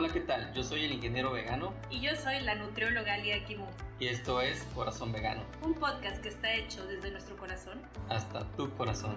[0.00, 0.54] Hola, ¿qué tal?
[0.54, 1.72] Yo soy el ingeniero vegano.
[1.90, 3.64] Y yo soy la nutrióloga Lia Kimu.
[3.98, 5.42] Y esto es Corazón Vegano.
[5.60, 7.80] Un podcast que está hecho desde nuestro corazón.
[8.08, 9.16] Hasta tu corazón.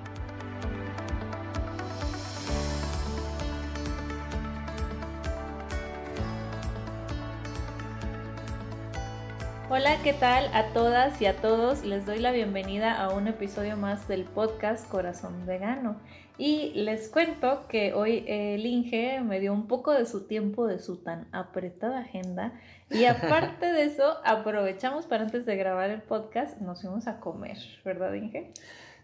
[9.69, 11.83] Hola, ¿qué tal a todas y a todos?
[11.83, 15.97] Les doy la bienvenida a un episodio más del podcast Corazón Vegano.
[16.43, 20.79] Y les cuento que hoy el Inge me dio un poco de su tiempo, de
[20.79, 22.59] su tan apretada agenda.
[22.89, 27.59] Y aparte de eso, aprovechamos para antes de grabar el podcast, nos fuimos a comer,
[27.85, 28.53] ¿verdad, Inge?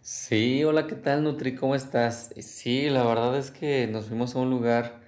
[0.02, 1.54] Sí, hola, ¿qué tal, Nutri?
[1.54, 2.34] ¿Cómo estás?
[2.40, 5.02] Sí, la verdad es que nos fuimos a un lugar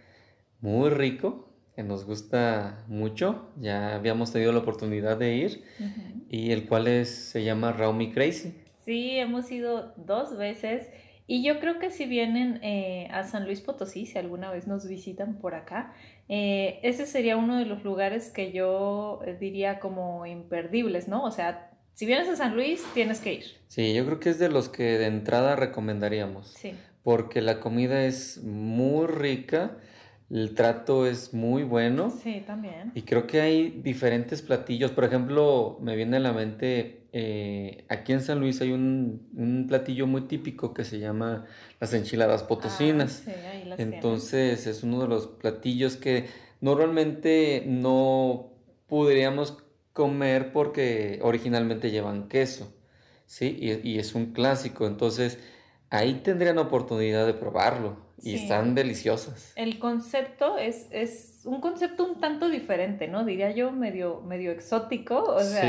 [0.61, 3.49] muy rico, que nos gusta mucho.
[3.57, 5.63] Ya habíamos tenido la oportunidad de ir
[6.29, 8.53] y el cual es, se llama Raumi Crazy.
[8.85, 10.89] Sí, hemos ido dos veces
[11.29, 14.87] y yo creo que si vienen eh, a San Luis Potosí, si alguna vez nos
[14.87, 15.93] visitan por acá,
[16.27, 21.23] eh, ese sería uno de los lugares que yo eh, diría como imperdibles, ¿no?
[21.23, 23.43] O sea, si vienes a San Luis, tienes que ir.
[23.67, 26.47] Sí, yo creo que es de los que de entrada recomendaríamos.
[26.47, 26.73] Sí.
[27.03, 29.77] Porque la comida es muy rica
[30.29, 32.11] el trato es muy bueno.
[32.11, 32.91] Sí, también.
[32.93, 34.91] Y creo que hay diferentes platillos.
[34.91, 40.05] Por ejemplo, me viene a la mente, eh, aquí en San Luis hay un, platillo
[40.05, 41.45] muy típico que se llama
[41.79, 43.23] las enchiladas potosinas.
[43.27, 46.27] Ah, sí, ahí las Entonces es uno de los platillos que
[46.61, 48.51] normalmente no
[48.87, 49.57] podríamos
[49.93, 52.71] comer porque originalmente llevan queso.
[53.25, 53.57] ¿sí?
[53.59, 54.85] Y, y es un clásico.
[54.85, 55.39] Entonces
[55.89, 58.09] ahí tendrían oportunidad de probarlo.
[58.21, 59.53] Y están deliciosas.
[59.55, 63.23] El concepto es, es un concepto un tanto diferente, ¿no?
[63.23, 65.23] Diría yo medio, medio exótico.
[65.23, 65.63] O sea,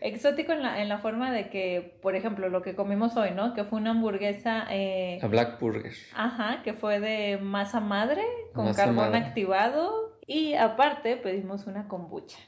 [0.00, 3.54] exótico en la, en la forma de que, por ejemplo, lo que comimos hoy, ¿no?
[3.54, 4.66] Que fue una hamburguesa.
[4.70, 5.92] Eh, A Black Burger.
[6.16, 10.18] Ajá, que fue de masa madre con carbón activado.
[10.26, 12.38] Y aparte pedimos una kombucha.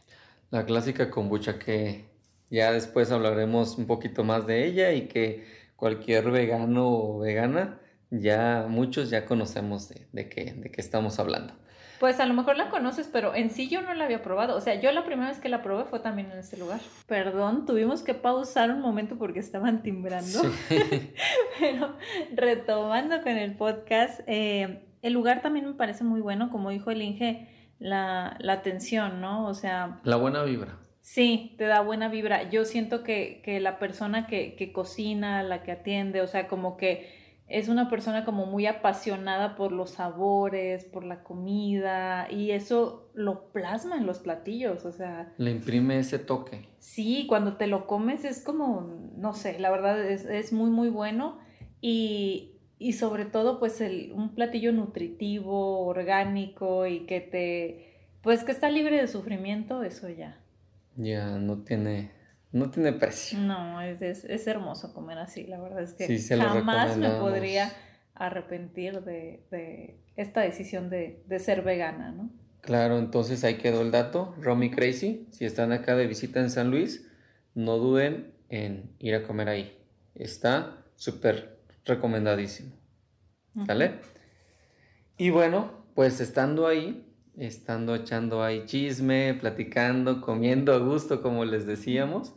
[0.50, 2.06] La clásica kombucha que
[2.50, 7.80] ya después hablaremos un poquito más de ella y que cualquier vegano o vegana
[8.10, 11.54] ya muchos ya conocemos de, de, qué, de qué estamos hablando.
[12.00, 14.56] Pues a lo mejor la conoces, pero en sí yo no la había probado.
[14.56, 16.80] O sea, yo la primera vez que la probé fue también en ese lugar.
[17.06, 20.42] Perdón, tuvimos que pausar un momento porque estaban timbrando.
[21.60, 21.96] pero
[22.34, 27.00] retomando con el podcast, eh, el lugar también me parece muy bueno, como dijo el
[27.00, 27.48] Inge,
[27.78, 29.46] la, la atención, ¿no?
[29.46, 30.00] O sea...
[30.04, 30.76] La buena vibra.
[31.04, 32.48] Sí, te da buena vibra.
[32.48, 36.78] Yo siento que, que la persona que, que cocina, la que atiende, o sea, como
[36.78, 37.12] que
[37.46, 43.52] es una persona como muy apasionada por los sabores, por la comida y eso lo
[43.52, 45.30] plasma en los platillos, o sea...
[45.36, 46.66] Le imprime ese toque.
[46.78, 51.38] Sí, cuando te lo comes es como, no sé, la verdad es, muy, muy bueno
[51.82, 58.52] y, y sobre todo pues el, un platillo nutritivo, orgánico y que te, pues que
[58.52, 60.40] está libre de sufrimiento, eso ya.
[60.96, 62.12] Ya, no tiene
[62.54, 63.36] no tiene precio.
[63.40, 65.44] No, es, es, hermoso comer así.
[65.44, 66.06] La verdad es que
[66.36, 67.72] jamás me podría
[68.14, 72.30] arrepentir de, esta decisión de, ser vegana, ¿no?
[72.60, 74.36] Claro, entonces ahí quedó el dato.
[74.40, 77.10] Romy Crazy, si están acá de visita en San Luis,
[77.54, 79.76] no duden en ir a comer ahí.
[80.14, 82.70] Está súper recomendadísimo.
[83.52, 84.00] ¿Vale?
[85.18, 87.04] Y bueno, pues estando ahí,
[87.38, 92.34] estando echando ahí chisme, platicando, comiendo a gusto, como les decíamos,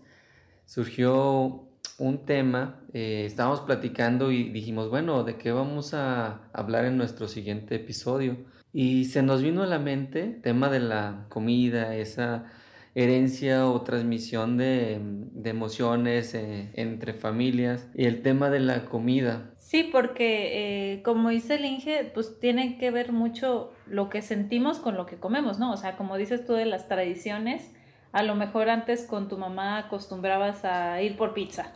[0.66, 1.63] surgió
[1.97, 7.28] un tema, eh, estábamos platicando y dijimos, bueno, ¿de qué vamos a hablar en nuestro
[7.28, 8.38] siguiente episodio?
[8.74, 12.46] Y se nos vino a la mente tema de la comida, esa
[12.94, 15.00] herencia o transmisión de,
[15.44, 19.53] emociones eh, entre familias y el tema de la comida.
[19.58, 24.79] Sí, porque eh, como dice el Inge, pues tiene que ver mucho lo que sentimos
[24.79, 25.71] con lo que comemos, ¿no?
[25.71, 27.71] O sea, como dices tú de las tradiciones,
[28.11, 31.73] a lo mejor antes con tu mamá acostumbrabas a ir por pizza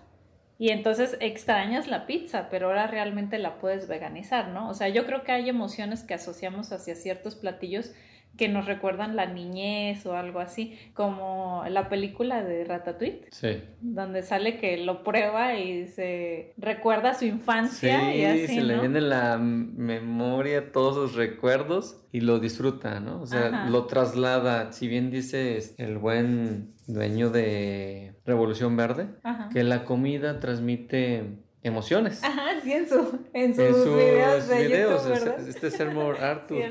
[0.61, 4.69] y entonces extrañas la pizza, pero ahora realmente la puedes veganizar, ¿no?
[4.69, 7.93] O sea, yo creo que hay emociones que asociamos hacia ciertos platillos
[8.37, 13.61] que nos recuerdan la niñez o algo así, como la película de Ratatouille, sí.
[13.81, 19.01] donde sale que lo prueba y se recuerda su infancia y así, se le viene
[19.01, 23.21] la memoria todos sus recuerdos y lo disfruta, ¿no?
[23.21, 29.07] O sea, lo traslada, si bien dice el buen dueño de Revolución Verde,
[29.51, 32.23] que la comida transmite emociones.
[32.23, 35.05] Ajá, sí, en, su, en sus, videos, de videos
[35.47, 36.65] Este es el Arturo.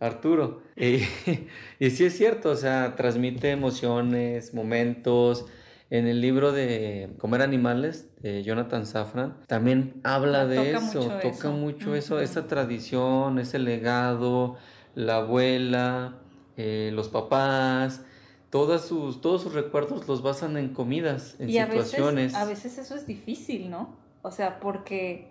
[0.00, 0.62] Arturo.
[0.76, 1.02] Y,
[1.78, 5.46] y, sí es cierto, o sea, transmite emociones, momentos.
[5.90, 11.94] En el libro de Comer Animales de Jonathan Safran también habla de eso, toca mucho
[11.94, 14.58] eso, esa tradición, ese legado,
[14.94, 16.18] la abuela,
[16.58, 18.02] eh, los papás,
[18.50, 22.34] todas sus, todos sus recuerdos los basan en comidas, en y situaciones.
[22.34, 24.07] A veces, a veces eso es difícil, ¿no?
[24.22, 25.30] O sea, porque,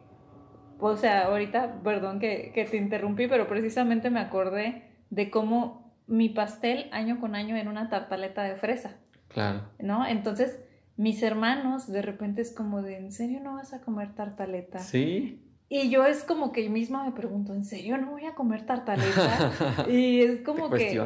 [0.80, 6.30] o sea, ahorita, perdón que, que te interrumpí, pero precisamente me acordé de cómo mi
[6.30, 8.98] pastel año con año era una tartaleta de fresa.
[9.28, 9.64] Claro.
[9.80, 10.08] ¿No?
[10.08, 10.60] Entonces,
[10.96, 14.80] mis hermanos de repente es como de, ¿en serio no vas a comer tartaleta?
[14.80, 15.47] Sí.
[15.70, 19.86] Y yo es como que misma me pregunto, ¿en serio no voy a comer tartaleta?
[19.90, 20.98] y es como que...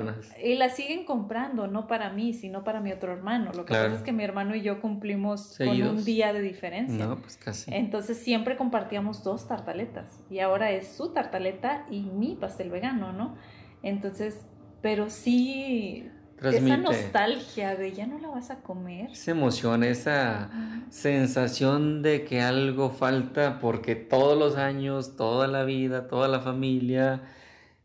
[0.44, 3.52] Y la siguen comprando, no para mí, sino para mi otro hermano.
[3.54, 7.08] Lo que pasa es que mi hermano y yo cumplimos con un día de diferencia.
[7.08, 7.74] No, pues casi.
[7.74, 10.22] Entonces siempre compartíamos dos tartaletas.
[10.30, 13.36] Y ahora es su tartaleta y mi pastel vegano, ¿no?
[13.82, 14.46] Entonces,
[14.84, 16.08] pero sí
[16.50, 19.12] esa nostalgia de ya no la vas a comer.
[19.12, 20.50] Esa emoción, esa
[20.90, 27.22] sensación de que algo falta porque todos los años, toda la vida, toda la familia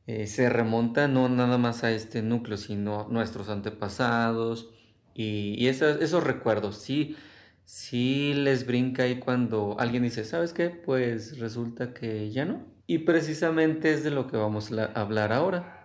[0.07, 4.71] eh, se remonta no nada más a este núcleo, sino a nuestros antepasados
[5.15, 6.79] y, esos, recuerdos.
[6.79, 7.17] Sí,
[7.65, 10.71] sí les brinca ahí cuando alguien dice, ¿sabes qué?
[10.71, 12.65] Pues resulta que ya no.
[12.87, 15.76] Y precisamente es de lo que vamos a hablar ahora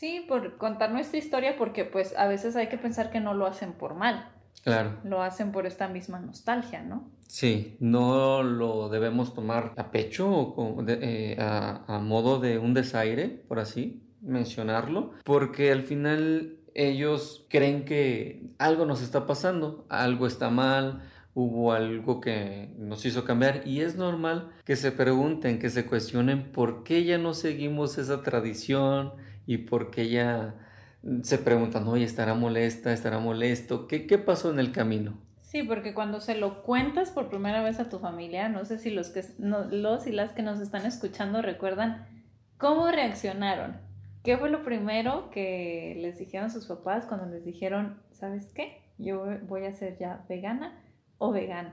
[0.00, 3.44] Sí, por contar nuestra historia, porque pues a veces hay que pensar que no lo
[3.44, 4.30] hacen por mal.
[4.64, 4.96] Claro.
[5.04, 7.10] Lo hacen por esta misma nostalgia, ¿no?
[7.26, 13.58] Sí, no lo debemos tomar a pecho o eh, a, modo de un desaire, por
[13.58, 21.02] así mencionarlo, porque al final ellos creen que algo nos está pasando, algo está mal,
[21.34, 26.52] hubo algo que nos hizo cambiar y es normal que se pregunten, que se cuestionen
[26.52, 29.12] por qué ya no seguimos esa tradición,
[29.46, 30.54] y porque ella
[31.22, 31.96] se pregunta, ¿no?
[31.96, 32.92] ¿Y estará molesta?
[32.92, 33.86] ¿Estará molesto?
[33.86, 35.18] ¿Qué, ¿Qué pasó en el camino?
[35.50, 38.90] Sí, porque cuando se lo cuentas por primera vez a tu familia, no sé si
[38.90, 42.06] los, que, los y las que nos están escuchando recuerdan
[42.56, 43.78] cómo reaccionaron.
[44.22, 48.82] ¿Qué fue lo primero que les dijeron sus papás cuando les dijeron, ¿sabes qué?
[48.98, 50.78] Yo voy a ser ya vegana
[51.18, 51.72] o vegano,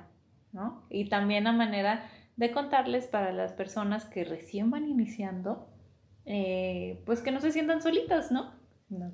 [0.53, 0.83] ¿no?
[0.89, 5.69] Y también a manera de contarles para las personas que recién van iniciando
[6.27, 8.51] eh, pues que no se sientan solitas, ¿no?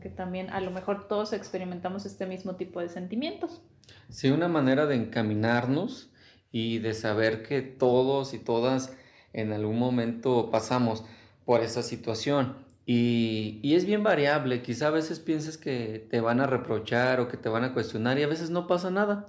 [0.02, 3.62] Que también a lo mejor todos experimentamos este mismo tipo de sentimientos.
[4.10, 6.12] Sí, una manera de encaminarnos
[6.52, 8.96] y de saber que todos y todas
[9.32, 11.04] en algún momento pasamos
[11.46, 12.56] por esa situación.
[12.86, 17.30] Y, y, es bien variable, quizá a veces pienses que te van a reprochar o
[17.30, 19.28] que te van a cuestionar y a veces no pasa nada.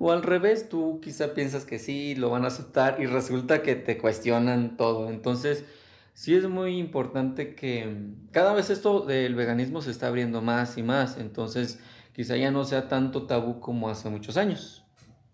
[0.00, 3.76] O al revés, tú quizá piensas que sí, lo van a aceptar y resulta que
[3.76, 5.08] te cuestionan todo.
[5.08, 5.64] Entonces,
[6.20, 7.96] sí es muy importante que
[8.30, 11.80] cada vez esto del veganismo se está abriendo más y más, entonces
[12.12, 14.84] quizá ya no sea tanto tabú como hace muchos años.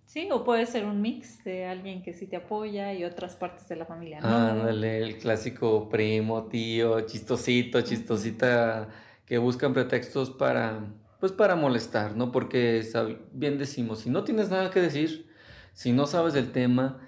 [0.05, 3.69] Sí, o puede ser un mix de alguien que sí te apoya y otras partes
[3.69, 4.29] de la familia, ¿no?
[4.29, 8.89] Ándale, el clásico primo, tío, chistosito, chistosita,
[9.25, 10.87] que buscan pretextos para,
[11.19, 12.31] pues para molestar, ¿no?
[12.31, 12.89] Porque
[13.33, 15.29] bien decimos, si no tienes nada que decir,
[15.73, 17.01] si no sabes del tema,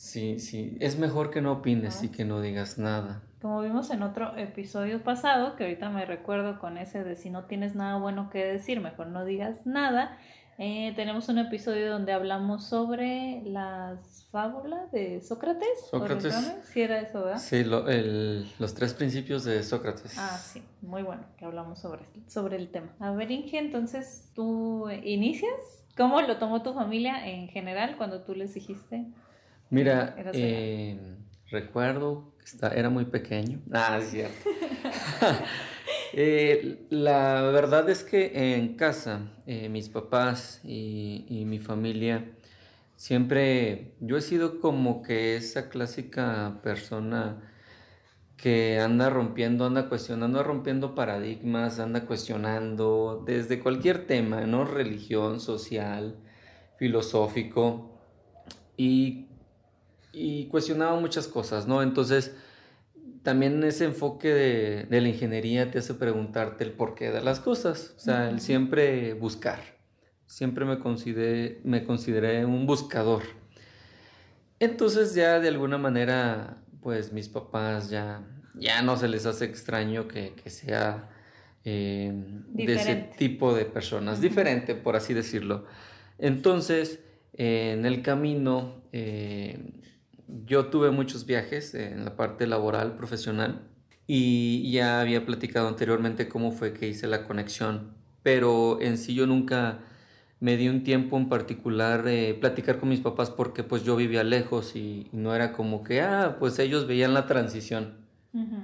[0.00, 3.20] Sí, sí, es mejor que no opines y que no digas nada.
[3.42, 7.44] Como vimos en otro episodio pasado, que ahorita me recuerdo con ese de si no
[7.44, 10.16] tienes nada bueno que decir, mejor no digas nada.
[10.56, 15.68] Eh, tenemos un episodio donde hablamos sobre las fábulas de Sócrates.
[15.90, 16.34] Sócrates.
[16.72, 17.38] Sí, era eso, ¿verdad?
[17.38, 20.16] Sí, los tres principios de Sócrates.
[20.16, 22.88] Ah, sí, muy bueno que hablamos sobre, sobre el tema.
[23.00, 25.84] A ver, Inge, entonces, ¿tú inicias?
[25.94, 29.04] ¿Cómo lo tomó tu familia en general cuando tú les dijiste
[29.70, 30.98] Mira, eh,
[31.48, 33.60] recuerdo que era muy pequeño.
[33.72, 34.50] Ah, es cierto.
[36.12, 42.32] Eh, la verdad es que en casa, eh, mis papás y, mi familia,
[42.96, 47.40] siempre yo he sido como que esa clásica persona
[48.36, 54.64] que anda rompiendo, anda cuestionando, anda rompiendo paradigmas, anda cuestionando desde cualquier tema, ¿no?
[54.64, 56.16] Religión, social,
[56.76, 58.00] filosófico.
[58.76, 59.29] Y
[60.12, 61.82] y cuestionaba muchas cosas, ¿no?
[61.82, 62.34] Entonces,
[63.22, 67.94] también ese enfoque de, de, la ingeniería te hace preguntarte el porqué de las cosas,
[67.96, 69.60] o sea, el siempre buscar.
[70.26, 73.22] Siempre me consideré, me consideré un buscador.
[74.60, 78.22] Entonces ya de alguna manera, pues mis papás ya,
[78.54, 81.10] ya no se les hace extraño que, que sea
[81.64, 85.66] eh, de ese tipo de personas, diferente, por así decirlo.
[86.18, 87.00] Entonces,
[87.34, 89.58] en el camino, eh,
[90.46, 93.62] yo tuve muchos viajes en la parte laboral, profesional,
[94.06, 99.26] y ya había platicado anteriormente cómo fue que hice la conexión, pero en sí yo
[99.26, 99.80] nunca
[100.40, 104.24] me di un tiempo en particular de platicar con mis papás porque pues yo vivía
[104.24, 108.00] lejos y, no era como que, ah, pues ellos veían la transición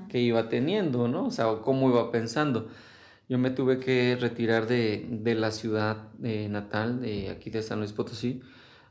[0.08, 1.26] que iba teniendo, ¿no?
[1.26, 2.68] O sea, cómo iba pensando.
[3.28, 7.80] yo me tuve que retirar de, de la ciudad eh, natal, de aquí de San
[7.80, 8.42] Luis Potosí,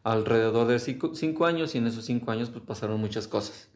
[0.06, 3.70] alrededor de cinco, cinco años y en esos cinco años pues pasaron muchas cosas.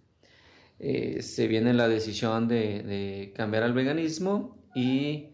[0.80, 5.32] Eh, se viene la decisión de, de cambiar al veganismo y,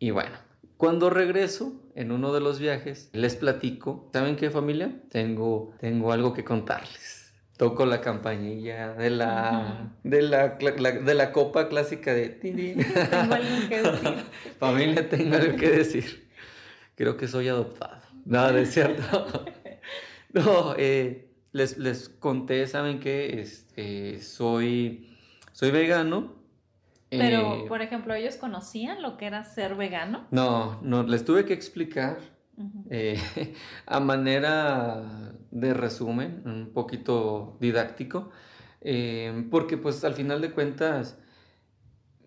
[0.00, 0.36] y bueno,
[0.76, 5.02] cuando regreso en uno de los viajes, les platico, ¿saben qué familia?
[5.10, 7.18] Tengo, tengo algo que contarles
[7.58, 13.82] toco la campanilla de la, de la, de la copa clásica de Tengo algo que
[13.82, 14.14] decir.
[14.58, 16.28] Familia, tengo algo que decir.
[16.94, 18.00] Creo que soy adoptado.
[18.24, 19.44] No, es cierto.
[20.34, 23.40] No, eh, les, les conté, ¿saben qué?
[23.40, 25.08] Este, soy,
[25.52, 26.34] soy vegano.
[27.16, 30.26] Pero, Eh, por ejemplo, ¿ellos conocían lo que era ser vegano?
[30.30, 32.18] no, no, les tuve que explicar
[32.90, 33.18] eh,
[33.86, 38.30] a manera de resumen, un poquito didáctico,
[39.50, 41.18] porque pues al final de cuentas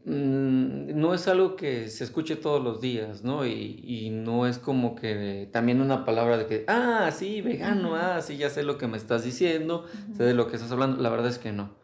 [0.03, 3.46] no es algo que se escuche todos los días, ¿no?
[3.46, 8.22] Y, y no es como que también una palabra de que, ah, sí, vegano, ah,
[8.22, 9.86] sí, ya sé lo que me estás diciendo,
[10.17, 11.75] sé de lo que estás hablando, la verdad es que no,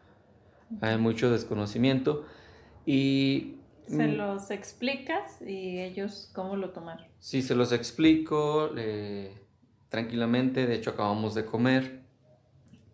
[0.80, 2.24] hay mucho desconocimiento
[2.86, 3.54] y...
[3.86, 7.06] Se mm, los explicas y ellos cómo lo tomaron.
[7.18, 9.32] Sí, se los explico eh,
[9.88, 10.66] tranquilamente.
[10.66, 12.02] De hecho, acabamos de comer.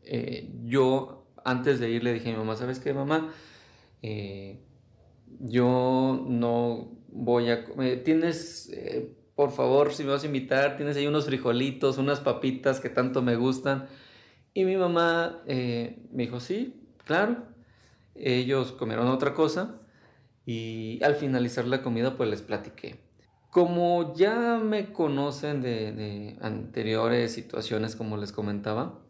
[0.03, 3.33] Eh, yo, antes de ir, le dije a mi mamá, ¿sabes qué, mamá?
[4.03, 4.64] Eh,
[5.45, 7.65] yo no voy a...
[7.65, 8.03] comer.
[8.03, 12.81] Tienes, eh, por favor, si me vas a invitar, tienes ahí unos frijolitos, unas papitas
[12.81, 13.87] que tanto me gustan.
[14.55, 17.45] Y mi mamá eh, me dijo, sí, claro.
[18.15, 19.81] Ellos comieron otra cosa.
[20.47, 23.01] Y al finalizar la comida, pues les platiqué.
[23.51, 29.01] Como ya me conocen de, de anteriores situaciones, como les comentaba,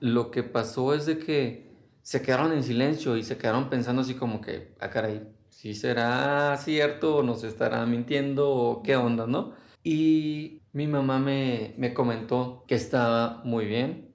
[0.00, 1.68] lo que pasó es de que
[2.02, 5.28] se quedaron en silencio y se quedaron pensando así como que, ah, caray,
[5.58, 9.54] si será cierto o nos estará mintiendo o qué onda, ¿no?
[9.82, 14.14] Y mi mamá me, me comentó que estaba muy bien,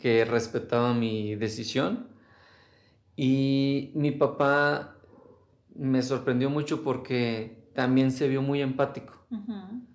[0.00, 2.08] que respetaba mi decisión
[3.14, 4.96] y mi papá
[5.76, 9.14] me sorprendió mucho porque también se vio muy empático.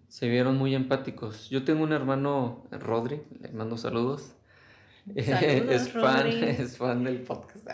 [0.07, 1.49] Se vieron muy empáticos.
[1.49, 4.33] Yo tengo un hermano, Rodri, le mando saludos.
[5.07, 6.43] Saludos, es, fan, Rodri.
[6.45, 7.67] es fan del podcast.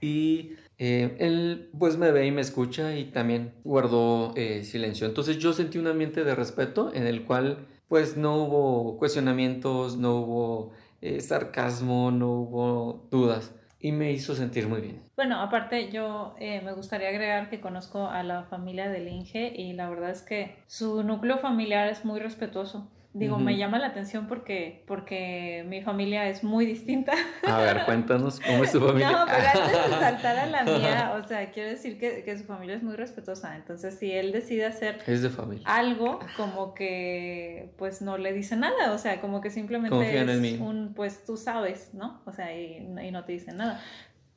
[0.00, 5.06] Y eh, él pues me ve y me escucha y también guardó eh, silencio.
[5.06, 10.16] Entonces yo sentí un ambiente de respeto en el cual pues no hubo cuestionamientos, no
[10.16, 13.54] hubo eh, sarcasmo, no hubo dudas.
[13.80, 15.02] Y me hizo sentir muy bien.
[15.14, 19.72] Bueno, aparte yo eh, me gustaría agregar que conozco a la familia del Inge y
[19.72, 22.90] la verdad es que su núcleo familiar es muy respetuoso.
[23.14, 27.12] Digo, me llama la atención porque, porque mi familia es muy distinta.
[27.46, 29.10] A ver, cuéntanos cómo es tu familia.
[29.10, 32.44] No, pero antes de saltar a la mía, o sea, quiero decir que, que su
[32.44, 33.56] familia es muy respetuosa.
[33.56, 35.66] Entonces, si él decide hacer Es de familia.
[35.66, 40.60] algo, como que pues no le dice nada, o sea, como que simplemente Confían es
[40.60, 42.20] un, pues tú sabes, ¿no?
[42.26, 43.80] O sea, y, y no te dice nada.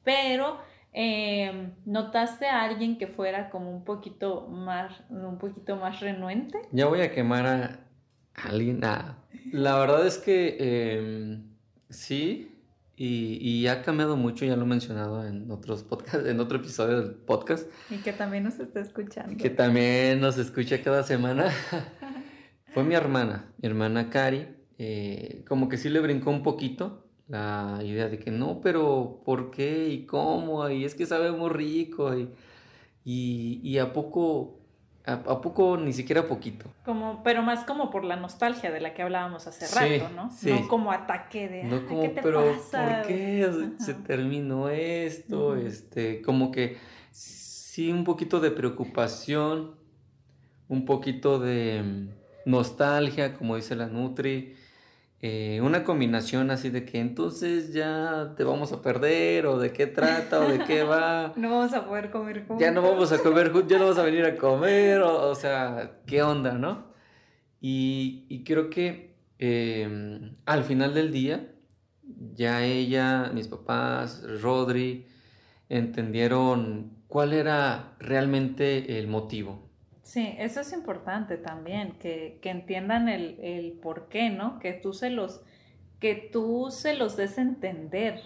[0.04, 0.58] Pero
[0.94, 6.60] eh, notaste a alguien que fuera como un poquito más, un poquito más renuente.
[6.72, 7.80] Ya voy a quemar a
[8.46, 8.84] alguien.
[8.84, 9.18] Ah,
[9.52, 11.40] la verdad es que eh,
[11.90, 12.48] sí,
[12.96, 17.02] y, y ha cambiado mucho, ya lo he mencionado en otros podcasts, en otro episodio
[17.02, 19.38] del podcast, Y que también nos está escuchando.
[19.38, 21.50] que también nos escucha cada semana.
[22.74, 27.80] Fue mi hermana, mi hermana Cari, eh, como que sí le brincó un poquito la
[27.84, 30.70] idea de que no, pero ¿por qué y cómo?
[30.70, 32.30] Y es que sabe muy rico y,
[33.04, 34.61] y, y a poco,
[35.06, 36.66] a, a poco ni siquiera poquito.
[36.86, 40.32] Como, pero más como por la nostalgia de la que hablábamos hace Sí, rato, ¿no?
[40.32, 40.50] sí.
[40.52, 43.02] No como ataque de, No "Ay, como, ¿qué te pero pasa?
[43.02, 45.56] ¿por qué se terminó esto?
[45.56, 46.78] Este, como que
[47.12, 49.76] sí, un poquito de preocupación,
[50.68, 54.56] un poquito de mm, nostalgia, como dice la Nutri,
[55.24, 59.86] eh, una combinación así de que entonces ya te vamos a perder, o de qué
[59.88, 61.34] trata, o de qué va.
[61.36, 62.58] No vamos a poder comer juntos.
[62.60, 65.36] Ya no vamos a comer, jun- ya no vamos a venir a comer, o, o
[65.36, 66.92] sea, ¿qué onda, no?
[67.60, 71.52] Y, y creo que eh, al final del día,
[72.34, 75.06] ya ella, mis papás, Rodri,
[75.70, 79.70] entendieron cuál era realmente el motivo.
[80.04, 84.60] Sí, eso es importante también, que, que entiendan el, el por qué, ¿no?
[84.60, 85.42] Que tú se los,
[86.00, 88.22] que tú se los des entender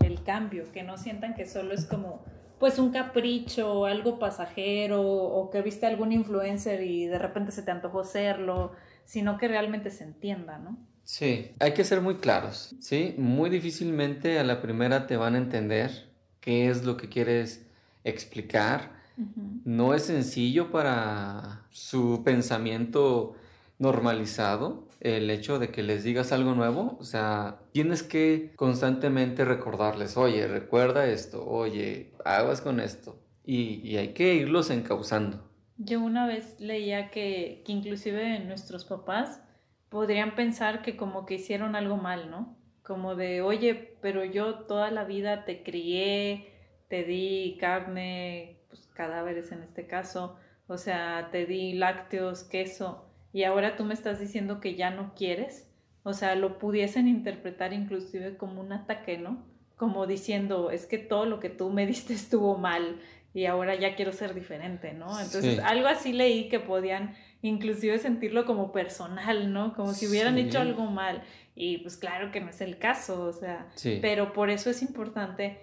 [0.00, 2.24] el cambio, que no sientan que solo es como,
[2.58, 7.70] pues un capricho, algo pasajero, o que viste algún influencer y de repente se te
[7.70, 8.72] antojó serlo,
[9.04, 10.78] sino que realmente se entienda, ¿no?
[11.04, 13.14] Sí, hay que ser muy claros, ¿sí?
[13.16, 17.66] Muy difícilmente a la primera te van a entender qué es lo que quieres
[18.04, 18.97] explicar.
[19.64, 23.34] No es sencillo para su pensamiento
[23.78, 26.96] normalizado el hecho de que les digas algo nuevo.
[27.00, 33.18] O sea, tienes que constantemente recordarles, oye, recuerda esto, oye, aguas con esto.
[33.44, 35.42] Y, y hay que irlos encauzando.
[35.78, 39.40] Yo una vez leía que, que inclusive nuestros papás
[39.88, 42.56] podrían pensar que como que hicieron algo mal, ¿no?
[42.82, 46.52] Como de, oye, pero yo toda la vida te crié,
[46.88, 48.57] te di carne,
[48.98, 50.36] cadáveres en este caso,
[50.66, 55.14] o sea, te di lácteos, queso, y ahora tú me estás diciendo que ya no
[55.14, 55.70] quieres.
[56.02, 59.46] O sea, lo pudiesen interpretar inclusive como un ataque, ¿no?
[59.76, 63.00] Como diciendo, es que todo lo que tú me diste estuvo mal
[63.34, 65.06] y ahora ya quiero ser diferente, ¿no?
[65.20, 65.60] Entonces, Sí.
[65.64, 69.74] algo así leí que podían inclusive sentirlo como personal, ¿no?
[69.74, 70.40] Como si hubieran Sí.
[70.40, 71.22] hecho algo mal.
[71.54, 73.98] Y pues claro que no es el caso, o sea, Sí.
[74.02, 75.60] pero por eso es importante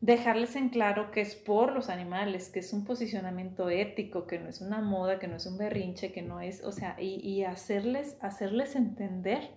[0.00, 4.48] dejarles en claro que es por los animales, que es un posicionamiento ético, que no
[4.48, 7.44] es una moda, que no es un berrinche, que no es, o sea, y, y
[7.44, 9.50] hacerles, hacerles entender,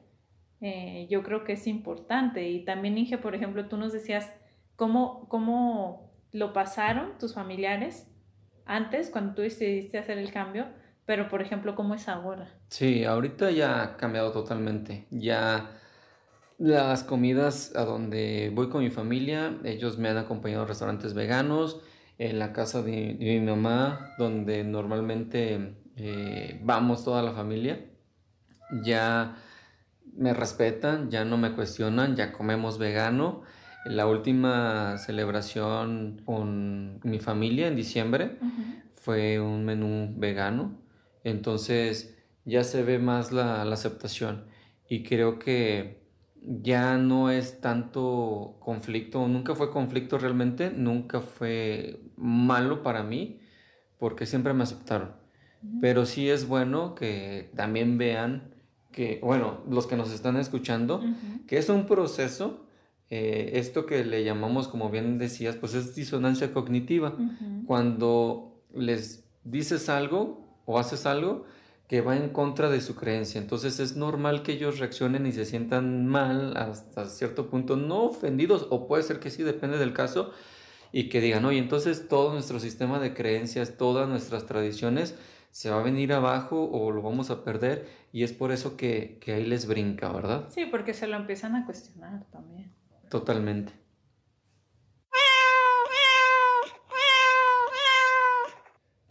[0.60, 2.50] eh, yo creo que es importante.
[2.50, 4.34] Y también, Inge, por ejemplo, tú nos decías
[4.76, 8.08] cómo, cómo lo pasaron tus familiares
[8.66, 10.68] antes, cuando tú decidiste hacer el cambio,
[11.06, 12.50] pero por ejemplo, cómo es ahora.
[12.70, 15.06] Sí, ahorita ya ha cambiado totalmente.
[15.10, 15.70] Ya
[16.58, 21.82] las comidas a donde voy con mi familia, ellos me han acompañado a restaurantes veganos,
[22.18, 27.86] en la casa de, de mi mamá, donde normalmente eh, vamos toda la familia,
[28.84, 29.38] ya
[30.16, 33.42] me respetan, ya no me cuestionan, ya comemos vegano.
[33.86, 38.38] La última celebración con mi familia en diciembre
[38.96, 40.80] fue un menú vegano,
[41.24, 44.46] entonces ya se ve más la, la aceptación.
[44.88, 46.03] Y creo que
[46.46, 53.40] ya no es tanto conflicto, nunca fue conflicto realmente, nunca fue malo para mí
[53.98, 55.12] porque siempre me aceptaron,
[55.80, 58.54] pero sí es bueno que también vean
[58.92, 61.02] que, bueno, los que nos están escuchando,
[61.48, 62.66] que es un proceso,
[63.10, 67.16] eh, esto que le llamamos, como bien decías, pues es disonancia cognitiva.
[67.66, 71.46] Cuando les dices algo o haces algo
[71.88, 73.40] que va en contra de su creencia.
[73.40, 78.68] Entonces es normal que ellos reaccionen y se sientan mal hasta cierto punto, no ofendidos,
[78.70, 80.32] o puede ser que sí, depende del caso,
[80.92, 85.16] y que digan, oye, entonces todo nuestro sistema de creencias, todas nuestras tradiciones,
[85.52, 89.18] se va a venir abajo o lo vamos a perder, y es por eso que,
[89.22, 90.48] que ahí les brinca, ¿verdad?
[90.50, 92.72] Sí, porque se lo empiezan a cuestionar también.
[93.10, 93.83] Totalmente.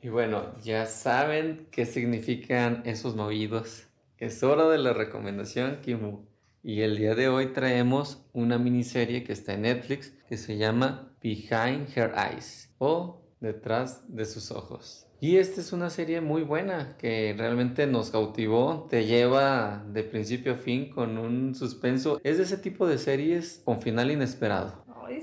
[0.04, 3.86] Y bueno, ya saben qué significan esos movidos.
[4.18, 6.26] Es hora de la recomendación, Kimu.
[6.60, 11.14] Y el día de hoy traemos una miniserie que está en Netflix que se llama
[11.22, 15.08] Behind Her Eyes o Detrás de sus ojos.
[15.20, 20.54] Y esta es una serie muy buena que realmente nos cautivó, te lleva de principio
[20.54, 22.20] a fin con un suspenso.
[22.24, 24.81] Es de ese tipo de series con final inesperado.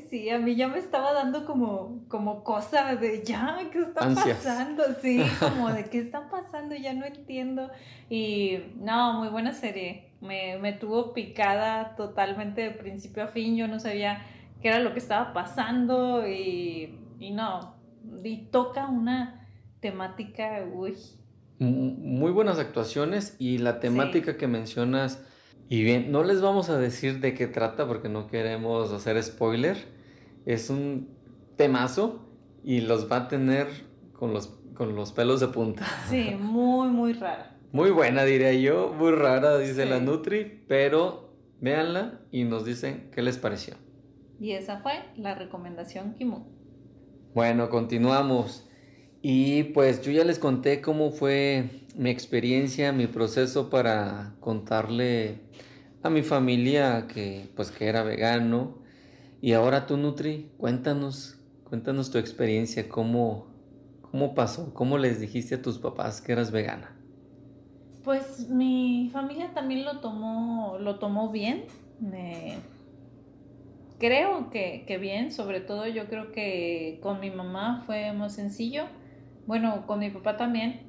[0.09, 4.37] Sí, a mí ya me estaba dando como, como cosa de ya, ¿qué está Ansias.
[4.37, 4.83] pasando?
[5.01, 7.69] Sí, como de qué está pasando, ya no entiendo.
[8.09, 10.09] Y no, muy buena serie.
[10.21, 13.55] Me, me tuvo picada totalmente de principio a fin.
[13.55, 14.25] Yo no sabía
[14.61, 17.75] qué era lo que estaba pasando y, y no.
[18.23, 19.47] Y toca una
[19.79, 20.95] temática, uy.
[21.59, 25.21] Muy buenas actuaciones y la temática que mencionas.
[25.67, 29.98] Y bien, no les vamos a decir de qué trata porque no queremos hacer spoiler.
[30.51, 31.09] Es un
[31.57, 32.25] temazo
[32.63, 33.67] y los va a tener
[34.13, 35.85] con los, con los pelos de punta.
[36.09, 37.55] Sí, muy, muy rara.
[37.71, 38.91] Muy buena, diría yo.
[38.97, 39.89] Muy rara, dice Sí.
[39.89, 40.63] la Nutri.
[40.67, 43.75] Pero véanla y nos dicen qué les pareció.
[44.39, 46.45] Y esa fue la recomendación Kimu.
[47.35, 48.67] Bueno, continuamos.
[49.21, 55.41] Y pues yo ya les conté cómo fue mi experiencia, mi proceso para contarle
[56.01, 58.79] a mi familia que pues que era vegano.
[59.41, 63.47] Y ahora tú, Nutri, cuéntanos, cuéntanos tu experiencia, cómo,
[64.01, 66.95] cómo pasó, cómo les dijiste a tus papás que eras vegana.
[68.03, 71.65] Pues mi familia también lo tomó, lo tomó bien.
[71.99, 72.57] Me-
[73.99, 78.85] Creo que, que bien, sobre todo yo creo que con mi mamá fue más sencillo.
[79.45, 80.81] Bueno, con mi papá también.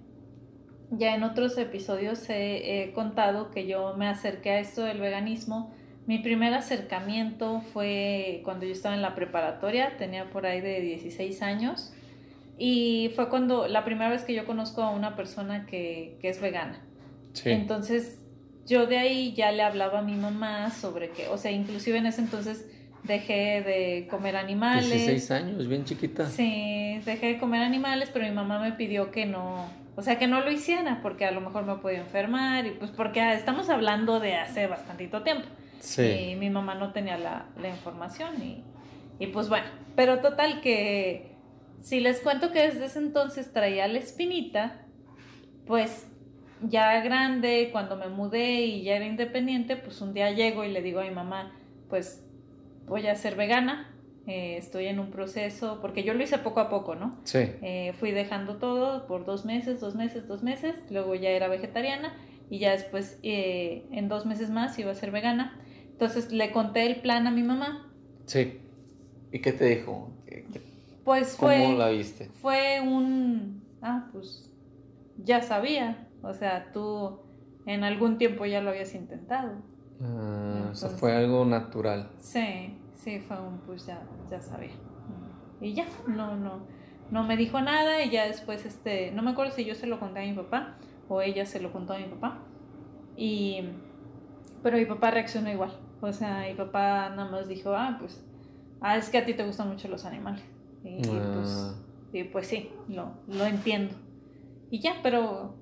[0.92, 5.72] Ya en otros episodios he contado que yo me acerqué a esto del veganismo.
[6.06, 11.42] Mi primer acercamiento fue cuando yo estaba en la preparatoria, tenía por ahí de 16
[11.42, 11.92] años.
[12.58, 16.40] Y fue cuando la primera vez que yo conozco a una persona que, que es
[16.40, 16.80] vegana.
[17.44, 18.18] Entonces,
[18.66, 22.06] yo de ahí ya le hablaba a mi mamá sobre que, o sea, inclusive en
[22.06, 22.66] ese entonces
[23.02, 24.90] dejé de comer animales.
[24.90, 26.26] 16 años, bien chiquita.
[26.26, 30.18] Sí, Sí, dejé de comer animales, pero mi mamá me pidió que no, o sea,
[30.18, 33.70] que no lo hiciera, porque a lo mejor me podía enfermar, y pues porque estamos
[33.70, 35.48] hablando de hace bastantito tiempo.
[35.80, 36.02] Sí.
[36.02, 38.62] Y mi mamá no tenía la, la información, y,
[39.18, 39.66] y pues bueno,
[39.96, 41.34] pero total que
[41.80, 44.82] si les cuento que desde ese entonces traía la espinita,
[45.66, 46.06] pues
[46.62, 50.82] ya grande, cuando me mudé y ya era independiente, pues un día llego y le
[50.82, 51.52] digo a mi mamá,
[51.88, 52.24] pues
[52.86, 53.90] voy a ser vegana,
[54.26, 57.18] eh, estoy en un proceso, porque yo lo hice poco a poco, ¿no?
[57.24, 57.38] Sí.
[57.62, 62.14] Eh, fui dejando todo por dos meses, dos meses, dos meses, luego ya era vegetariana
[62.50, 65.58] y ya después eh, en dos meses más iba a ser vegana.
[66.00, 67.86] Entonces le conté el plan a mi mamá.
[68.24, 68.58] Sí.
[69.32, 70.10] ¿Y qué te dijo?
[71.04, 72.30] Pues ¿Cómo fue, la viste?
[72.40, 74.50] fue un, ah, pues
[75.18, 77.18] ya sabía, o sea, tú
[77.66, 79.58] en algún tiempo ya lo habías intentado.
[80.00, 82.08] Ah, o sea, Entonces- fue algo natural.
[82.18, 84.72] Sí, sí, fue un pues ya, ya sabía.
[85.60, 86.60] Y ya, no, no,
[87.10, 90.00] no me dijo nada y ya después, este, no me acuerdo si yo se lo
[90.00, 90.78] conté a mi papá
[91.10, 92.38] o ella se lo contó a mi papá.
[93.18, 93.60] Y,
[94.62, 95.72] pero mi papá reaccionó igual.
[96.00, 98.20] O sea, mi papá nada más dijo, ah, pues,
[98.80, 100.42] ah, es que a ti te gustan mucho los animales.
[100.82, 101.74] Y pues, Ah,
[102.12, 103.94] y pues sí, lo, lo entiendo.
[104.70, 105.54] Y ya, pero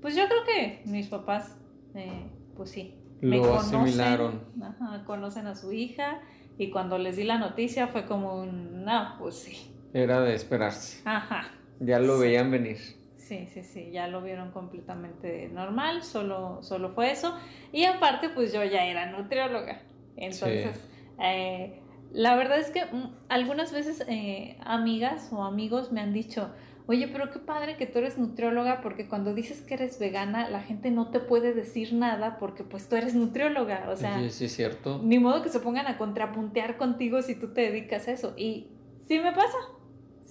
[0.00, 1.56] pues yo creo que mis papás,
[1.94, 4.42] eh, pues sí, me Lo conocen, asimilaron.
[4.62, 6.20] ajá, conocen a su hija
[6.58, 9.56] y cuando les di la noticia fue como un, no, pues sí,
[9.92, 11.00] era de esperarse.
[11.04, 11.48] ajá,
[11.80, 12.22] Ya lo Sí.
[12.22, 12.78] veían venir.
[13.26, 17.36] Sí, sí, sí, ya lo vieron completamente normal, solo, solo fue eso.
[17.72, 19.82] Y aparte, pues yo ya era nutrióloga,
[20.16, 20.88] entonces...
[21.20, 21.80] eh,
[22.12, 26.50] la verdad es que mm, algunas veces eh, amigas o amigos me han dicho,
[26.86, 30.62] oye, pero qué padre que tú eres nutrióloga porque cuando dices que eres vegana, la
[30.62, 33.88] gente no te puede decir nada porque pues tú eres nutrióloga.
[33.90, 35.00] O sea, sí, sí, es cierto.
[35.02, 38.34] ni modo que se pongan a contrapuntear contigo si tú te dedicas a eso.
[38.36, 38.68] Y
[39.08, 39.56] sí me pasa.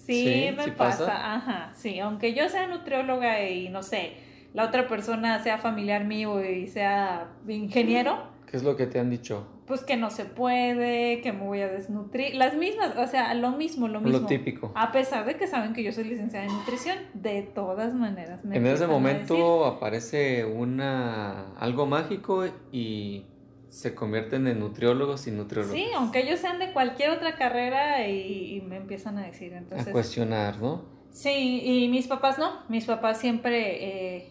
[0.05, 1.05] Sí, Sí, me sí pasa.
[1.05, 1.35] pasa.
[1.35, 1.99] Ajá, sí.
[1.99, 4.13] Aunque yo sea nutrióloga y no sé,
[4.53, 9.09] la otra persona sea familiar mío y sea ingeniero, ¿Qué es lo que te han
[9.09, 9.47] dicho?
[9.65, 13.51] pues que no se puede, que me voy a desnutrir, las mismas, o sea, lo
[13.51, 14.19] mismo, lo mismo.
[14.19, 14.71] Lo típico.
[14.75, 18.57] A pesar de que saben que yo soy licenciada en nutrición, de todas maneras me
[18.57, 23.25] en ese momento aparece una algo mágico y
[23.73, 25.75] se convierten en nutriólogos y nutriólogos.
[25.75, 29.57] Sí, aunque ellos sean de cualquier otra carrera y, y me empiezan a decir, a
[29.57, 29.91] entonces...
[29.91, 30.85] cuestionar, ¿no?
[31.09, 34.29] Sí, y mis papás no, mis papás siempre eh,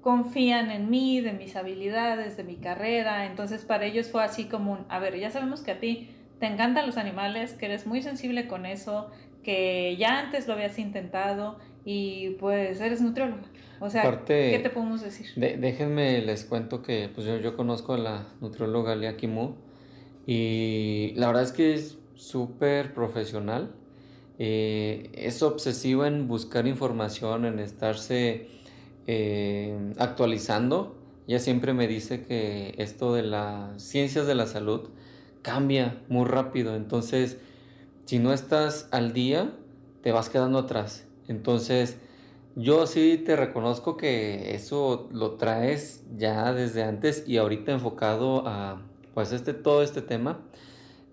[0.00, 4.72] confían en mí, de mis habilidades, de mi carrera, entonces para ellos fue así como
[4.72, 6.08] un, a ver, ya sabemos que a ti
[6.40, 9.10] te encantan los animales, que eres muy sensible con eso,
[9.42, 13.42] que ya antes lo habías intentado y pues eres nutrióloga.
[13.80, 15.26] O sea, ¿qué te podemos decir?
[15.36, 19.54] De- déjenme les cuento que pues yo, yo conozco a la nutrióloga Lia Kimu
[20.26, 23.70] y la verdad es que es súper profesional.
[24.38, 28.48] Eh, es obsesiva en buscar información, en estarse
[29.06, 30.96] eh, actualizando.
[31.26, 34.90] Ella siempre me dice que esto de las ciencias de la salud
[35.42, 36.74] cambia muy rápido.
[36.74, 37.38] Entonces,
[38.06, 39.52] si no estás al día,
[40.02, 41.06] te vas quedando atrás.
[41.28, 41.96] Entonces,
[42.56, 48.82] yo sí te reconozco que eso lo traes ya desde antes y ahorita enfocado a
[49.14, 50.40] pues este todo este tema.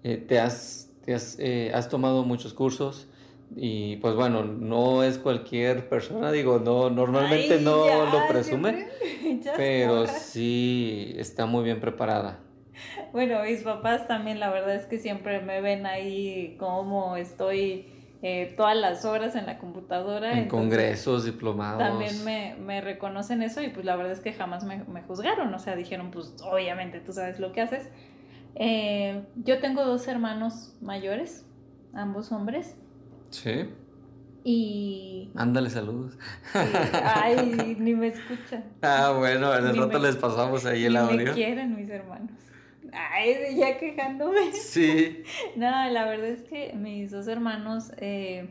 [0.03, 3.07] Eh, te has, te has, eh, has tomado muchos cursos
[3.55, 8.87] y pues bueno, no es cualquier persona, digo, no, normalmente Ay, no ya, lo presume,
[9.57, 12.39] pero sí está muy bien preparada.
[13.11, 17.87] Bueno, mis papás también, la verdad es que siempre me ven ahí como estoy
[18.23, 20.31] eh, todas las horas en la computadora.
[20.33, 21.79] En entonces congresos, diplomados.
[21.79, 25.53] También me, me reconocen eso y pues la verdad es que jamás me, me juzgaron,
[25.53, 27.89] o sea, dijeron, pues obviamente tú sabes lo que haces.
[28.55, 31.45] Eh, yo tengo dos hermanos mayores,
[31.93, 32.75] ambos hombres,
[33.31, 33.69] Sí.
[34.43, 35.31] y...
[35.35, 36.17] Ándale, saludos.
[36.53, 38.65] ay, ni me escuchan.
[38.81, 41.33] Ah, bueno, en el Ni rato me- les pasamos ahí el Ni me audio.
[41.33, 42.31] quieren mis hermanos.
[42.93, 44.51] Ay, ya quejándome.
[44.53, 45.23] Sí.
[45.55, 48.49] No, la verdad es que mis dos hermanos, eh,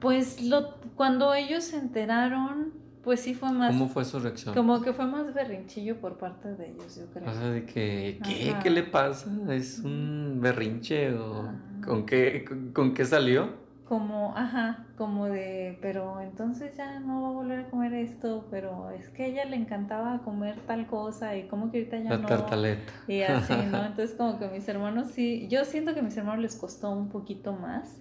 [0.00, 4.54] pues lo, cuando ellos se enteraron, pues sí fue más, ¿Cómo fue su reacción?
[4.54, 7.28] como que fue más berrinchillo por parte de ellos, yo creo.
[7.30, 8.50] O sea, de que, ¿qué?
[8.50, 8.62] Ajá.
[8.62, 9.30] ¿Qué le pasa?
[9.50, 11.54] ¿Es un berrinche o Ajá.
[11.84, 13.61] con qué, con, con qué salió?
[13.84, 18.90] Como, ajá, como de, pero entonces ya no va a volver a comer esto, pero
[18.90, 22.18] es que a ella le encantaba comer tal cosa y como que ahorita ya La
[22.18, 22.26] no.
[22.26, 22.92] tartaleta.
[23.06, 23.84] Y así, ¿no?
[23.84, 27.08] Entonces como que mis hermanos sí, yo siento que a mis hermanos les costó un
[27.10, 28.00] poquito más.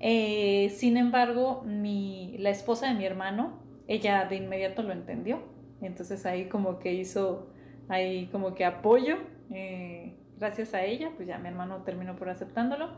[0.00, 5.40] Eh, sin embargo, mi, la esposa de mi hermano, ella de inmediato lo entendió.
[5.80, 7.48] Entonces ahí como que hizo,
[7.88, 9.16] ahí como que apoyo.
[9.50, 12.90] eh, gracias a ella, pues ya mi hermano terminó por aceptándolo.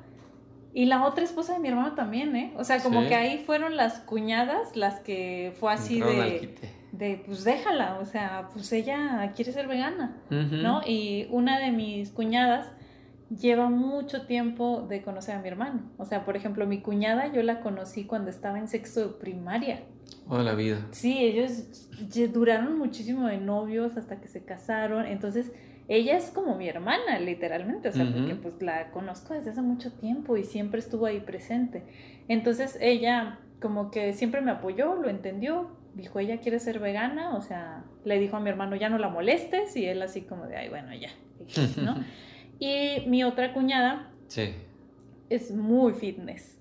[0.75, 2.53] Y la otra esposa de mi hermano también, ¿eh?
[2.57, 3.09] O sea, como Sí.
[3.09, 6.55] que ahí fueron las cuñadas las que fue así de,
[6.93, 10.17] de, pues déjala, o sea, pues ella quiere ser vegana.
[10.31, 10.83] ¿no?
[10.87, 12.71] Y una de mis cuñadas
[13.31, 15.83] lleva mucho tiempo de conocer a mi hermano.
[15.99, 19.83] O sea, por ejemplo, mi cuñada yo la conocí cuando estaba en sexto de primaria.
[20.29, 20.87] Toda la vida.
[20.93, 21.65] Sí, ellos
[22.33, 25.05] duraron muchísimo de novios hasta que se casaron.
[25.07, 25.51] Entonces,
[25.89, 27.89] ella es como mi hermana, literalmente.
[27.89, 31.83] O sea, porque pues la conozco desde hace mucho tiempo y siempre estuvo ahí presente.
[32.29, 35.71] Entonces, ella como que siempre me apoyó, lo entendió.
[35.95, 37.35] Dijo, ella quiere ser vegana.
[37.35, 39.75] O sea, le dijo a mi hermano, ya no la molestes.
[39.77, 41.11] Y él así como de, ay, bueno, ya.
[41.83, 41.97] ¿no?
[42.61, 44.53] Y mi otra cuñada Sí.
[45.31, 46.57] es muy fitness.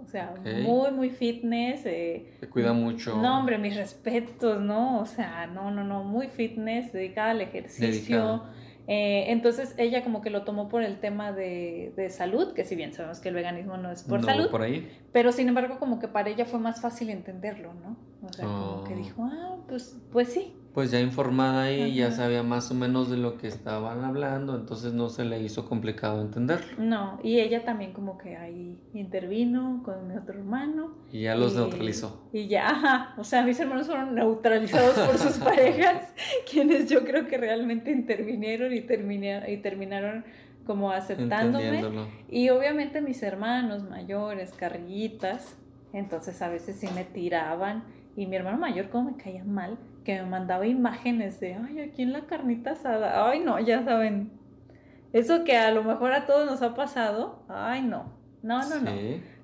[0.00, 0.32] O sea,
[0.64, 1.82] muy, muy fitness.
[1.86, 3.16] eh, Se cuida mucho.
[3.20, 5.00] no, hombre, mis respetos, ¿no?
[5.00, 7.88] O sea, no, no, no, muy fitness, dedicada al ejercicio.
[8.16, 8.54] Dedicada.
[8.92, 12.74] Eh, entonces ella como que lo tomó por el tema de, de salud, que si
[12.74, 14.90] bien sabemos que el veganismo no es por No, salud, por ahí.
[15.12, 17.96] pero sin embargo como que para ella fue más fácil entenderlo, ¿no?
[18.26, 18.96] O sea, como que Oh.
[18.96, 20.56] dijo, ah, pues, pues sí.
[20.72, 24.92] Pues ya informada ahí, ya sabía más o menos de lo que estaban hablando, entonces
[24.92, 26.66] no se le hizo complicado entenderlo.
[26.78, 30.94] No, y ella también como que ahí intervino con mi otro hermano.
[31.10, 32.28] Y ya los Y- neutralizó.
[32.32, 36.12] Y ya, ajá, o sea, mis hermanos fueron neutralizados por sus parejas,
[36.48, 40.24] quienes yo creo que realmente intervinieron y, terminé- y terminaron
[40.66, 41.82] como aceptándome.
[42.28, 45.56] Y obviamente mis hermanos mayores, carrillitas,
[45.92, 47.82] entonces a veces sí me tiraban.
[48.16, 52.02] Y mi hermano mayor, como me caía mal, que me mandaba imágenes de, ay, aquí
[52.02, 53.28] en la carnita asada.
[53.28, 54.32] Ay, no, ya saben.
[55.12, 57.42] Eso que a lo mejor a todos nos ha pasado.
[57.48, 58.12] Ay, no.
[58.42, 58.90] No, no, no.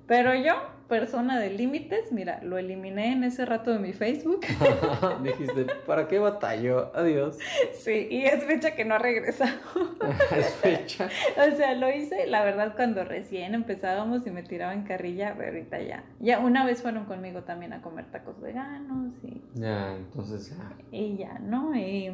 [0.07, 0.53] Pero yo,
[0.87, 4.41] persona de límites, mira, lo eliminé en ese rato de mi Facebook.
[5.23, 6.95] Dijiste, ¿para qué batalló?
[6.95, 7.37] Adiós.
[7.73, 9.51] sí, y es fecha que no ha regresado.
[10.35, 11.09] es fecha.
[11.37, 15.81] o sea, lo hice, la verdad, cuando recién empezábamos y me tiraban carrilla, pero ahorita
[15.81, 16.03] ya.
[16.19, 20.73] Ya una vez fueron conmigo también a comer tacos veganos y, Ya, entonces ya.
[20.91, 21.75] y ya, ¿no?
[21.75, 22.11] Y,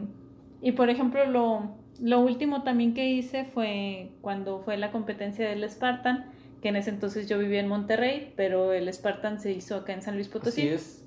[0.62, 5.70] y por ejemplo, lo, lo último también que hice fue cuando fue la competencia del
[5.70, 6.26] Spartan,
[6.64, 10.02] que en ese entonces yo vivía en Monterrey, pero el Spartan se hizo acá en
[10.02, 10.62] San Luis Potosí.
[10.62, 11.00] Así es.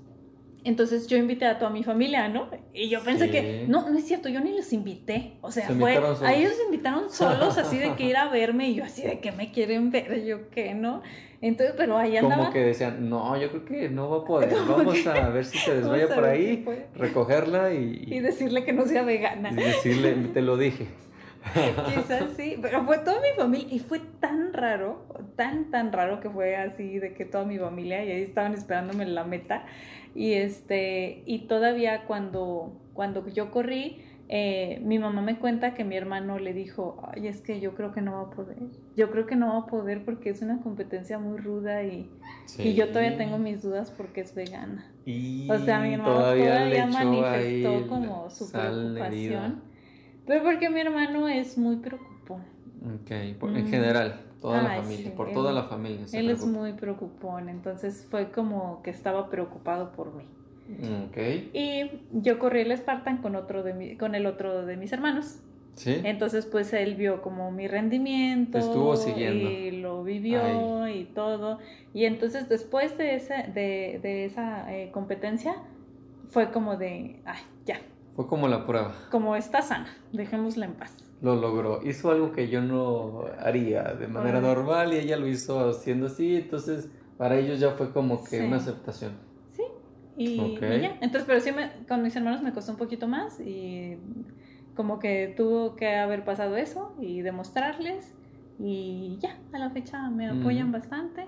[0.64, 2.48] Entonces yo invité a toda mi familia, ¿no?
[2.74, 3.30] Y yo pensé Sí.
[3.30, 5.34] que, no, no es cierto, yo ni los invité.
[5.40, 8.68] O sea, Se fue, a ellos se invitaron solos, así de que ir a verme,
[8.70, 11.02] y yo así de que me quieren ver, yo qué, ¿no?
[11.40, 12.36] Entonces, pero ahí andaba.
[12.36, 14.50] Como que decían, no, yo creo que no va a poder.
[14.68, 16.64] Vamos que- a ver si se desvaya por ahí,
[16.96, 19.52] recogerla y, Y decirle que no sea vegana.
[19.52, 20.86] y decirle, te lo dije.
[21.94, 25.06] Quizás sí, pero fue toda mi familia y fue tan raro,
[25.36, 29.04] tan, tan raro que fue así de que toda mi familia y ahí estaban esperándome
[29.04, 29.64] en la meta
[30.14, 35.96] y este, y todavía cuando, cuando yo corrí, eh, mi mamá me cuenta que mi
[35.96, 38.58] hermano le dijo, ay, es que yo creo que no va a poder,
[38.96, 42.10] yo creo que no va a poder porque es una competencia muy ruda y,
[42.58, 44.90] y yo todavía tengo mis dudas porque es vegana.
[45.04, 49.75] Y O sea, mi hermano todavía, manifestó como su preocupación.
[50.26, 52.42] Pero porque mi hermano es muy preocupón.
[52.82, 53.68] Ok, por- en Mm.
[53.68, 56.06] general, toda la familia, sí, por él- toda la familia.
[56.06, 60.24] se Él es muy preocupón, entonces fue como que estaba preocupado por mí.
[61.08, 61.16] Ok,
[61.52, 65.38] Y yo corrí el Spartan con otro de mi- con el otro de mis hermanos.
[65.74, 66.00] sí.
[66.04, 68.58] Entonces, pues él vio como mi rendimiento.
[68.58, 69.48] Estuvo siguiendo.
[69.50, 71.58] Y lo vivió y todo.
[71.94, 75.54] Y entonces, después de esa, de, de esa eh, competencia,
[76.30, 77.38] fue como de, ay,
[78.16, 78.94] Fue como la prueba.
[79.10, 80.96] como está sana, dejémosla en paz.
[81.22, 81.80] Lo logró.
[81.86, 84.44] Hizo algo que yo no haría de manera Ay.
[84.44, 86.36] normal y ella lo hizo haciendo así.
[86.36, 88.44] Entonces, para ellos ya fue como que Sí.
[88.46, 89.12] una aceptación.
[89.52, 89.62] Sí.
[90.16, 90.62] Y, Ok.
[90.62, 90.96] y ya.
[91.00, 93.98] Entonces, pero sí me, con mis hermanos me costó un poquito más y
[94.74, 98.14] como que tuvo que haber pasado eso y demostrarles
[98.58, 100.40] y ya, a la fecha me Mm.
[100.40, 101.26] apoyan bastante.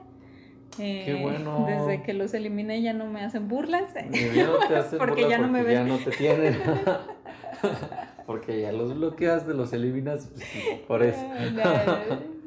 [0.79, 1.65] Eh, Qué bueno.
[1.67, 3.91] Desde que los eliminé ya no me hacen burlas.
[4.13, 5.89] Y ya no te hacen Porque burla ya no me porque ya ven.
[5.89, 6.59] no te tienen.
[8.27, 11.21] porque ya los bloqueas, de los eliminas pues, por eso.
[11.53, 11.65] No,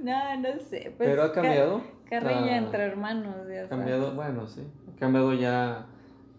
[0.04, 0.94] no, no sé.
[0.98, 1.82] pues, Pero ha ca- cambiado.
[2.10, 4.16] Carrilla Ah, entre hermanos, ya Ha cambiado, sabes.
[4.16, 4.62] bueno, sí.
[4.94, 5.88] Ha cambiado ya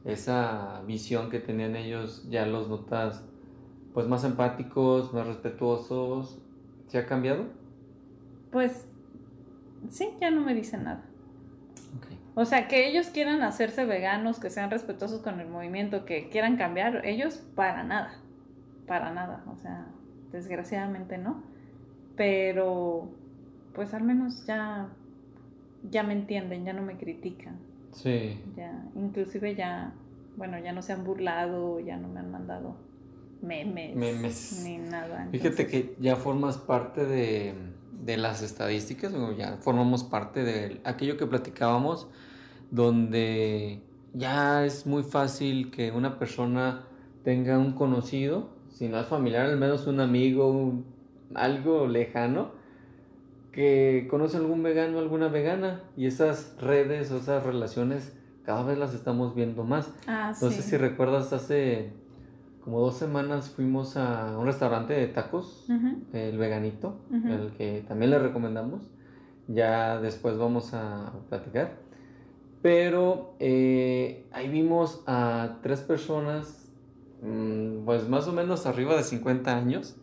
[0.05, 3.25] esa visión que tenían ellos, ya los notas
[3.95, 6.39] pues más empáticos, más respetuosos.
[6.89, 7.45] ¿Se ha cambiado?
[8.51, 8.87] Pues
[9.91, 11.05] sí, ya no me dicen nada.
[12.35, 16.57] O sea, que ellos quieran hacerse veganos, que sean respetuosos con el movimiento, que quieran
[16.57, 18.15] cambiar, ellos para nada,
[18.87, 19.87] para nada, o sea,
[20.33, 21.43] desgraciadamente no.
[22.17, 23.11] Pero,
[23.75, 24.89] pues al menos ya,
[25.91, 27.57] ya me entienden, ya no me critican,
[27.93, 28.41] Sí.
[28.57, 29.93] ya, inclusive ya,
[30.39, 32.77] bueno, ya no se han burlado, ya no me han mandado
[33.43, 34.63] memes, Memes.
[34.65, 35.29] ni nada.
[35.31, 37.53] Fíjate que ya formas parte de,
[38.03, 42.09] de las estadísticas, ya formamos parte de aquello que platicábamos,
[42.71, 43.81] donde
[44.13, 46.85] ya es muy fácil que una persona
[47.23, 50.83] tenga un conocido, si no es familiar, al menos un amigo,
[51.35, 52.51] algo lejano,
[53.53, 59.37] que conoce algún vegano, alguna vegana, y esas redes esas relaciones cada vez las estamos
[59.37, 59.93] viendo más.
[60.09, 61.93] Ah, Entonces, si recuerdas, hace
[62.65, 65.67] como dos semanas fuimos a un restaurante de tacos,
[66.13, 68.83] el veganito, el que también le recomendamos.
[69.49, 71.77] Ya después vamos a platicar.
[72.63, 76.73] Pero eh, ahí vimos a tres personas,
[77.21, 79.97] mm, pues más o menos arriba de 50 años.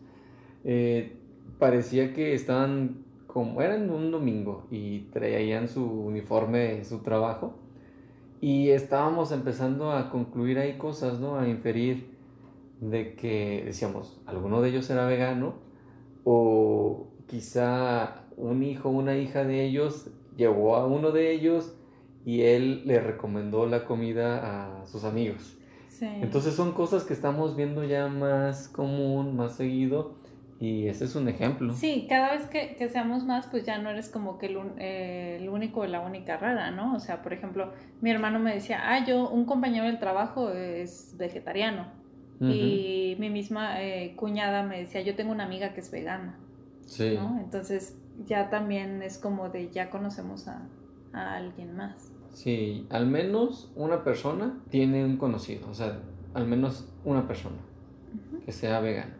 [0.64, 1.16] Eh,
[1.58, 7.54] parecía que estaban como eran un domingo y traían su uniforme, su trabajo.
[8.42, 11.38] Y estábamos empezando a concluir ahí cosas, ¿no?
[11.38, 12.19] A inferir
[12.80, 15.54] de que decíamos, alguno de ellos era vegano
[16.24, 21.74] o quizá un hijo o una hija de ellos llevó a uno de ellos
[22.24, 25.56] y él le recomendó la comida a sus amigos.
[26.00, 30.14] Entonces son cosas que estamos viendo ya más común, más seguido
[30.58, 31.74] y ese es un ejemplo.
[31.74, 35.38] Sí, cada vez que, que seamos más, pues ya no eres como que el, eh,
[35.40, 36.94] el, único o la única rara, ¿no?
[36.94, 41.14] O sea, por ejemplo, mi hermano me decía, ah, yo, un compañero del trabajo es
[41.18, 41.99] vegetariano.
[42.40, 46.38] Y mi misma eh, cuñada me decía, yo tengo una amiga que es vegana.
[46.86, 47.14] Sí.
[47.14, 47.38] ¿no?
[47.38, 50.66] Entonces ya también es como de, ya conocemos a,
[51.12, 52.12] alguien más.
[52.32, 56.00] Sí, al menos una persona tiene un conocido, o sea,
[56.34, 57.56] al menos una persona
[58.44, 59.16] que sea vegana.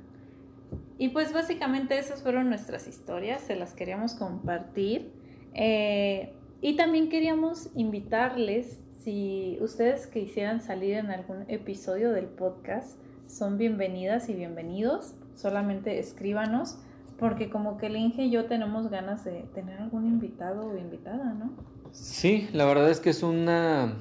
[0.99, 5.11] Y pues básicamente esas fueron nuestras historias, se las queríamos compartir.
[5.55, 13.01] Eh, y también queríamos invitarles, si ustedes quisieran salir en algún episodio del podcast,
[13.31, 15.15] son bienvenidas y bienvenidos.
[15.35, 16.79] Solamente escríbanos,
[17.19, 21.35] porque como que el Inge y yo tenemos ganas de tener algún invitado o invitada,
[21.35, 21.53] ¿no?
[21.93, 23.95] Sí, la verdad es que es una,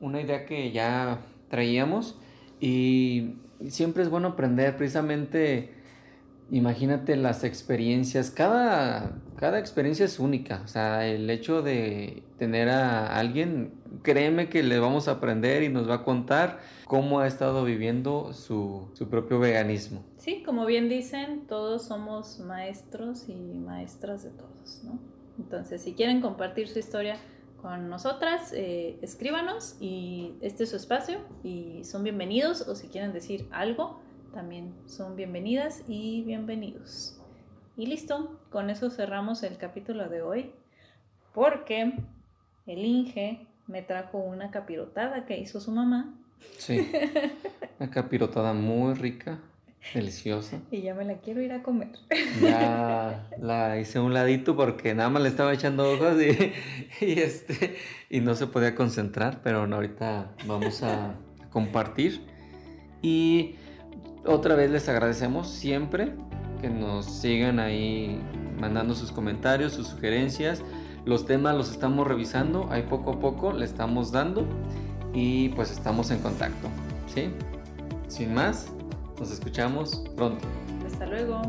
[0.00, 2.18] una idea que ya traíamos
[2.60, 3.36] y
[3.68, 5.72] siempre es bueno aprender precisamente
[6.50, 13.16] imagínate las experiencias, cada, cada experiencia es única, o sea, el hecho de tener a
[13.18, 17.64] alguien, créeme que le vamos a aprender y nos va a contar cómo ha estado
[17.64, 20.04] viviendo su, su propio veganismo.
[20.16, 24.98] Sí, como bien dicen, todos somos maestros y maestras de todos, ¿no?
[25.38, 27.16] Entonces, si quieren compartir su historia
[27.60, 33.12] con nosotras, eh, escríbanos y este es su espacio y son bienvenidos o si quieren
[33.12, 34.00] decir algo,
[34.32, 37.20] también son bienvenidas y bienvenidos.
[37.76, 40.52] Y listo, con eso cerramos el capítulo de hoy,
[41.32, 41.94] porque
[42.66, 46.14] el Inge me trajo una capirotada que hizo su mamá.
[46.58, 46.90] Sí,
[47.80, 49.38] una capirotada muy rica,
[49.94, 50.60] deliciosa.
[50.70, 51.90] Y ya me la quiero ir a comer.
[52.40, 56.52] Ya la hice a un ladito porque nada más le estaba echando ojos y,
[57.04, 57.76] y, este,
[58.10, 61.14] y no se podía concentrar, pero ahorita vamos a
[61.50, 62.20] compartir.
[63.02, 63.56] Y
[64.24, 66.12] otra vez les agradecemos siempre
[66.60, 68.18] que nos sigan ahí
[68.58, 70.62] mandando sus comentarios, sus sugerencias.
[71.04, 74.46] Los temas los estamos revisando, ahí poco a poco le estamos dando
[75.12, 76.68] y pues estamos en contacto.
[77.06, 77.30] ¿sí?
[78.08, 78.68] Sin más,
[79.18, 80.46] nos escuchamos pronto.
[80.86, 81.42] Hasta luego.